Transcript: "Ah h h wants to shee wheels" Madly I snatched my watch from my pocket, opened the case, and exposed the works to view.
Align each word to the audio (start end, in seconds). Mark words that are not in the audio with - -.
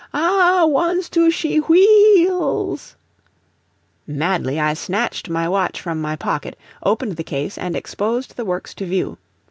"Ah 0.15 0.61
h 0.63 0.67
h 0.67 0.71
wants 0.73 1.09
to 1.09 1.29
shee 1.29 1.59
wheels" 1.59 2.95
Madly 4.07 4.59
I 4.59 4.73
snatched 4.73 5.29
my 5.29 5.47
watch 5.47 5.79
from 5.79 6.01
my 6.01 6.15
pocket, 6.15 6.57
opened 6.81 7.17
the 7.17 7.23
case, 7.23 7.55
and 7.55 7.75
exposed 7.75 8.35
the 8.35 8.43
works 8.43 8.73
to 8.73 8.85
view. 8.87 9.19